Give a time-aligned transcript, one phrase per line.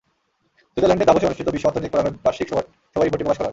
[0.73, 2.67] সুইজারল্যান্ডের দাভোসে অনুষ্ঠিত বিশ্ব অর্থনৈতিক ফোরামের বার্ষিক সভায়
[3.07, 3.49] রিপোর্টটি প্রকাশ করা হয়।